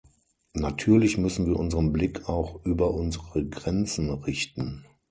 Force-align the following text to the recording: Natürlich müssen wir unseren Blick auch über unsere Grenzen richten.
Natürlich 0.55 1.19
müssen 1.19 1.45
wir 1.45 1.57
unseren 1.59 1.93
Blick 1.93 2.27
auch 2.27 2.65
über 2.65 2.89
unsere 2.91 3.45
Grenzen 3.45 4.09
richten. 4.09 4.83